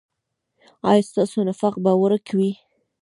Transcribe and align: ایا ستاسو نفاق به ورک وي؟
ایا 0.89 1.03
ستاسو 1.09 1.39
نفاق 1.49 1.73
به 1.83 1.91
ورک 2.01 2.27
وي؟ 2.37 2.51